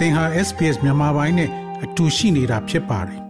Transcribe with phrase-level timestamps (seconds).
[0.00, 1.50] သင်ဟာ SPS မြန်မာပိုင်းနဲ့
[1.84, 3.22] အတူရှိနေတာဖြစ်ပါတယ်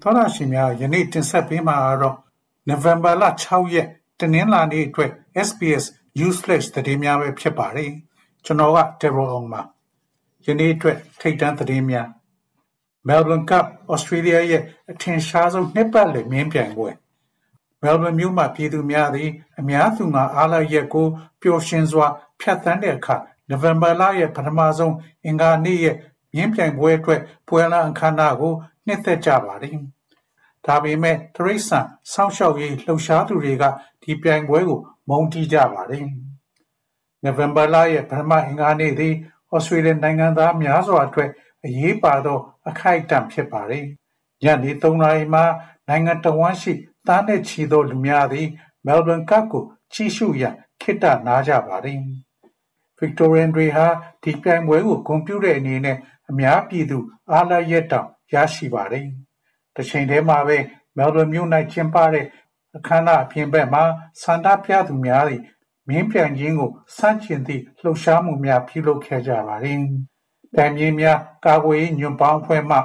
[0.00, 2.16] သောရရှိများယနေ့တင်ဆက်ပေးမှာတော့
[2.70, 3.88] November လ6ရက်
[4.20, 5.10] တနင်္လာနေ့အတွက်
[5.48, 5.84] SPS
[6.18, 7.90] Newsflash သတင်းများပဲဖြစ်ပါတယ်
[8.44, 9.62] ကျွန်တော်က Deborah Ong ပါ
[10.46, 12.08] ယနေ့အတွက်ထိတ်တန့်သတင်းများ
[13.08, 16.90] Melbourne Cup Australia ရဲ့အထင်ရှားဆုံးနှစ်ပတ်လည်မြင်းပြိုင်ပွဲ
[17.82, 21.06] မဲလ်ဘန်မြို့မှပြည်သူများသည် အများသူငါအားလပ်ရက်ကို
[21.40, 22.06] ပျော်ရွှင်စွာ
[22.40, 23.16] ဖြတ်သန်းတဲ့အခါ
[23.48, 25.96] နိုဝင်ဘာလရဲ့ပထမဆုံးအင်္ဂါနေ့ရဲ့
[26.34, 28.54] မြင်းပြိုင်ပွဲအတွက်ပွဲလမ်းအခမ်းအနားကို
[28.86, 29.76] နှစ်သက်ကြပါတယ်။
[30.66, 31.78] ဒါပေမဲ့တရိษံ
[32.12, 33.64] စောင့်ရှောက်ရေးလှုပ်ရှားသူတွေက
[34.02, 36.04] ဒီပြိုင်ပွဲကိုမုန်းတီးကြပါတယ်။
[37.22, 39.14] နိုဝင်ဘာလရဲ့ပထမအင်္ဂါနေ့သည်
[39.52, 41.30] ဩစတြေးလျနိုင်ငံသားများစွာအတွက်
[41.64, 42.38] အရေးပါသော
[42.68, 43.84] အခိုက်အတန့်ဖြစ်ပါတယ်။
[44.42, 45.44] ညနေ3နာရီမှာ
[45.88, 46.72] နိုင်ငံတော်ဝန်ရှိ
[47.06, 48.48] သားနဲ့ချီသောလူများသည်
[48.86, 52.00] မဲလ်ဘန်ကပ်ကို ကြည့်ရှုရန် ခေတ္တနားကြပါသည်။
[52.98, 53.86] Victorian တွေဟာ
[54.22, 55.96] ဒီပြိုင်ပွဲကို ဂုဏ်ပြုတဲ့အနေနဲ့
[56.30, 56.98] အများပြည်သူ
[57.30, 59.06] အားလပ်ရက်တောင် ရရှိပါတယ်။
[59.76, 60.58] တချိန်တည်းမှာပဲ
[60.96, 62.26] မဲလ်ဘန်မြို့၌ကျင်းပတဲ့
[62.76, 63.82] အခမ်းအနားအပြင်ဘက်မှာ
[64.22, 65.42] ဆန္ဒပြသူများသည်
[65.88, 69.78] မြင်းပြိုင်ခြင်းကိုစန့်ကျင်သည့် လှုပ်ရှားမှုများ ပြုလုပ်ခဲ့ကြပါတယ်။
[70.54, 72.78] ပြိုင်မြင်းများ ကာကွယ်ရေးညွန့်ပေါင်းအဖွဲ့မှ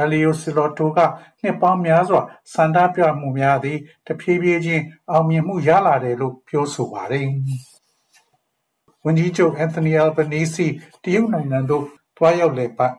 [0.00, 0.98] Elio Silotto က
[1.42, 2.20] နှစ်ပေါင်းများစွာ
[2.52, 7.26] ဆန္ဒပြမှုများသည်တဖြည်းဖြည်းချင်းအောင်မြင်မှုရလာတယ်လို့ပြောဆိုပါတယ်။
[9.04, 10.66] ဝန်ကြီးချုပ် Anthony Albanese
[11.02, 11.84] တရုတ်နိုင်ငံသို့
[12.16, 12.94] သွားရောက်လည်ပတ်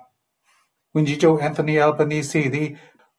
[0.93, 2.69] ဝန်ကြီးချုပ် Anthony Albanese သည်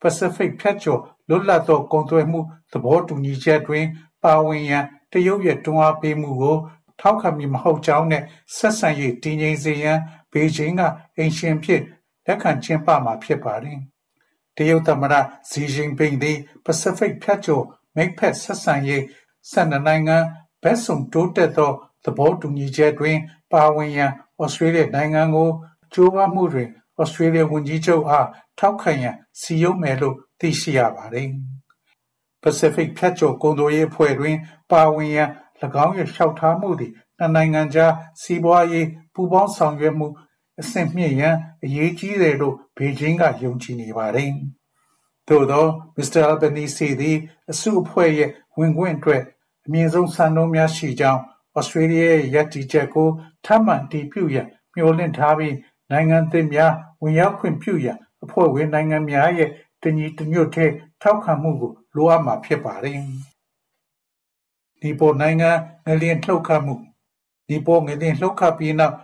[0.00, 2.40] Pacific ဖြတ်ကျော်လွတ်လပ်သောကုန်သွယ်မှု
[2.72, 3.86] သဘောတူညီချက်တွင်
[4.22, 6.56] ပါဝင်ရန်တရုတ်ရဲ့တွန်းအားပေးမှုကို
[7.00, 8.22] ထောက်ခံမည်မဟုတ်ကြောင်းနဲ့
[8.56, 9.98] ဆက်ဆံရေးတည်ငြိမ်စေရန်
[10.32, 10.82] ဘေဂျင်းက
[11.16, 11.82] အိမ်ရှင်ဖြစ်
[12.26, 13.78] လက်ခံကျင်းပမှာဖြစ်ပါတယ်။
[14.56, 15.14] တရုတ်သမ္မတ
[15.50, 17.64] ဇီဂျင်ပင်းသည်ပစိဖိတ်ဖြတ်ကျော်
[17.96, 19.02] မိတ်ဖက်ဆက်ဆံရေး
[19.50, 20.16] ၁၂နိုင်ငံ
[20.62, 21.72] ဘက်စုံတိုးတက်သော
[22.04, 23.18] သဘောတူညီချက်တွင်
[23.52, 25.50] ပါဝင်ရန်ဩစတြေးလျနိုင်ငံကို
[25.92, 26.68] ကြိုးပမ်းမှုတွင်
[27.00, 31.28] ဩစတြေးလျဝန်ကြီးချုပ်အားထောက်ခံရန်စီယုံမယ်လို့သိရှိရပါတယ်။
[32.42, 34.36] Pacific ဖြတ်ကျော်ကုန်သွယ်ရေးအဖွဲ့တွင်
[34.70, 35.28] ပါဝင်ရန်၎
[35.84, 40.06] င်းရဲ့လျှောက်ထားမှုသည်နှစ်နိုင်ငံကြားစီးပွားရေးပူးပေါင်းဆောင်ရွက်မှု
[40.60, 44.32] အဆင့်မြှင့်ရန်အရေးကြီးတယ်လို့ဘေဂျင်းကယုံကြည်နေပါတယ်။
[45.28, 45.66] သို့သော
[45.96, 47.18] မစ္စတာအယ်ဘနီစီသည်
[47.50, 49.22] အစုအဖွဲ့ရဲ့ဝင်ခွင့်အတွက်
[49.66, 51.20] အမြင့်ဆုံးစံနှုန်းများရှိကြောင်း
[51.56, 53.08] ဩစတြေးလျရဲ့ရည်တည်ချက်ကို
[53.44, 55.56] ထပ်မံတည်ပြုရန်မျှော်လင့်ထားပြီး
[55.90, 56.72] နိုင်ငံသစ်များ
[57.02, 59.50] ဝင်ရောက်ခွင့်ပြုရန်အဖွဲ့ဝင်နိုင်ငံများရဲ့
[59.82, 60.66] တညီတညွတ်ထဲ
[61.02, 62.98] ထောက်ခံမှုကိုလိုအပ်မှာဖြစ်ပါတယ်။
[64.80, 65.50] ဒီပေါ်နိုင်ငံ
[65.86, 66.74] ငလျင်လှုပ်ခတ်မှု
[67.48, 68.94] ဒီပေါ်ငလျင်လှုပ်ခတ်ပြီးနောက်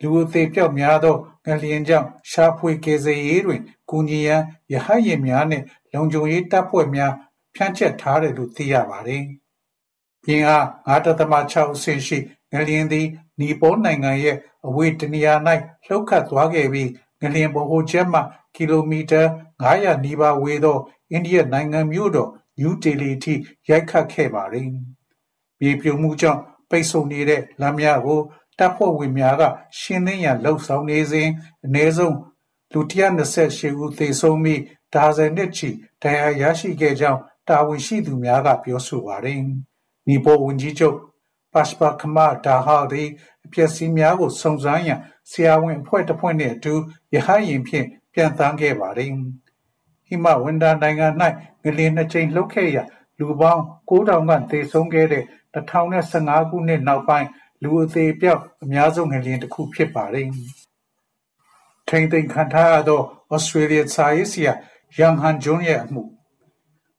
[0.00, 3.60] လူအသေအပျောက်များသောငလျင်ကြောင့်ရှာဖွေကယ်ဆယ်ရေးတွင်
[3.90, 4.42] ကူညီရန်
[4.72, 7.12] ရဟတ်ယာဉ်များနှင့်လုံခြုံရေးတပ်ဖွဲ့များ
[7.54, 9.22] ဖြန့်ကျက်ထားတယ်လို့သိရပါတယ်။
[10.24, 12.18] ပြင်းအား5.6အဆင့်ရှိ
[12.52, 13.06] ငလျင်သည်
[13.40, 14.36] နီပေါနိုင်ငံရဲ့
[14.66, 15.34] အဝေးတနေရာ၌
[15.86, 18.20] လှုပ်ခတ်သွားခဲ့ပြီးငလျင်ဗဟိုချက်မှ
[18.54, 19.22] ကီလိုမီတာ
[19.62, 20.78] 900နီးပါးဝေးသော
[21.10, 23.34] အိန္ဒိယနိုင်ငံမြို့တော်နယူးဒေလီထိ
[23.68, 24.66] ရိုက်ခတ်ခဲ့ပါတယ်။
[25.60, 28.20] မြေပြိုမှုကြောင့်ပိတ်ဆို့နေတဲ့လမ်းများကို
[28.58, 29.42] တပ်ဖွဲ့ဝင်များက
[29.78, 31.28] ရှင်းလင်းရန်လှုံ့ဆော်နေစဉ်
[31.64, 32.16] အနည်းဆုံး
[32.72, 33.20] လူ ၁၂
[33.58, 34.60] ၈ ဦးသေဆုံးပြီး
[34.94, 35.68] ဒါဇင်နဲ့ချီ
[36.02, 39.40] ဒဏ်ရာရရှိခဲ့ကြောင်း တာဝန်ရှိသူများက ပြောဆိုပါတယ်။
[40.08, 40.96] နီပေါဝန်ကြီးချုပ်
[41.52, 43.08] Pashpakma Dahal သည်
[43.44, 46.74] အပျက်အစီးများကို စုံစမ်းရန် ဆရာဝန်အဖွဲ့တဖွဲ့နှင့်အတူ
[47.14, 49.10] ရဟတ်ယာဉ်ဖြင့် ပျံသန်းခဲ့ပါတယ်။
[50.06, 51.06] ဟိမဝန္တာနိုင်ငံ၌
[51.62, 52.84] ငလျင်နှစ်ကြိမ်လှုပ်ခဲ့ရာ
[53.18, 57.28] လူပေါင်း9,000ခန့် သေဆုံးခဲ့တဲ့2015ခုနှစ်နောက်ပိုင်း
[57.62, 60.26] လူအသေအပျောက်အများဆုံးငလျင်တစ်ခုဖြစ်ပါတယ်။
[61.88, 63.02] ထိမ့်သိမ်းခံထားရသော
[63.32, 64.52] ဩစတြေးလျစာရေးဆရာ
[64.96, 66.02] ယန်ဟန်ဂျွန်းရဲ့အမှု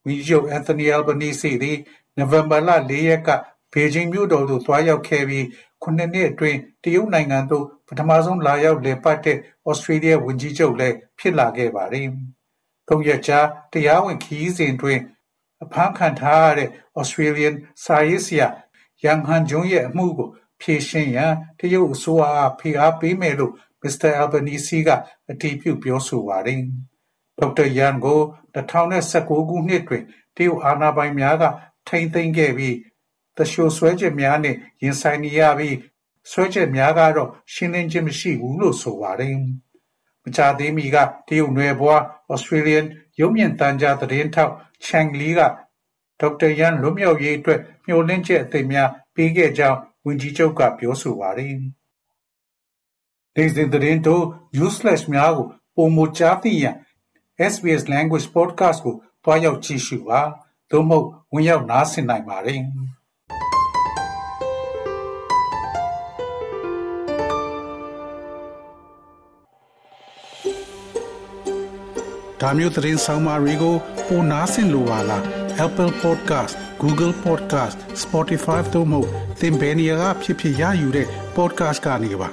[0.06, 1.78] ဝန်ကြီးချုပ်အန်သိုနီအယ်ဘနီစီသည်
[2.18, 3.30] နိုဝင်ဘာလ၄ရက်က
[3.74, 5.46] ဘေဂျင်းမြို့တော်သို့သွားရောက်ခဲ့ပြီး
[5.84, 9.38] ခုနှစ်နှစ်အတွင်းတရုတ်နိုင်ငံသို့ပထမဆုံးလာရောက်လည်ပတ်တဲ့
[9.70, 12.08] ဩစတြေးလျဝန်ကြီးချုပ်လည်းဖြစ်လာခဲ့ပါတယ်။
[12.88, 13.40] သုံးရက်ကြာ
[13.72, 15.00] တရားဝင်ခရီးစဉ်တွင်
[15.64, 16.70] အဖမ်းခံထားရတဲ့
[17.00, 17.46] ဩစတြေးလျ
[17.84, 18.48] စာရေးဆရာ
[19.04, 20.30] ယန်ဟန်ဂျွန်းရဲ့အမှုကို
[20.62, 24.90] ဖြေရှင်းရန်တရုတ်အစိုးရအားဖိအားပေးမယ်လို့မစ္စတာအယ်ဘနီစီက
[25.30, 26.62] အတည်ပြုပြောဆိုပါတယ်။
[27.38, 28.20] ဒေါက်တာယန်ကို
[28.56, 30.04] 2019ခုနှစ်တွင်
[30.36, 31.44] တရုတ်အာဏာပိုင်များက
[31.88, 32.76] ထိန်းသိမ်းခဲ့ပြီး
[33.38, 35.76] တရှိုဆွဲချက်များနဲ့ရင်ဆိုင်နေရပြီး
[36.32, 39.36] ဆွဲချက်များကတော့ရှင်းလင်းခြင်းမရှိဘူးလို့ဆိုပါတယ်။
[40.24, 40.98] မကြသေးမီက
[41.28, 42.02] တရုတ်နယ်ဘွား
[42.34, 42.86] Australian
[43.20, 44.54] ရုပ်မြင်သံကြားသတင်းထောက်
[44.86, 45.40] Chang Li က
[46.20, 51.54] ဒေါက်တာယန်လွတ်မြောက်ရေးအတွက်မျှော်လင့်ချက်အသစ်များပေးခဲ့ကြောင်း ဝန်ကြီးချုပ်က ပြောဆိုပါတယ်။
[53.36, 54.24] ဒေဇင်သတင်းတို့
[54.66, 56.76] useless များကိုပုံမကြားသိရန်
[57.52, 60.22] SBS Language Podcast ကိုတွားရောက်ကြည့်ရှုပါ
[60.70, 62.62] သို့မဟုတ် ဝင်ရောက်နားဆင်နိုင်ပါတယ်။
[72.42, 73.76] ဒါမျိုးသတင်းဆောင်မာတွေကို
[74.08, 79.01] ပိုနားဆင်လိုပါလား Apple Podcast Google Podcast Spotify တို့မှာ
[79.41, 81.07] သင်ပင်ရာဖြစ်ဖြစ်ရယူတဲ့
[81.37, 82.29] podcast ကနေပါ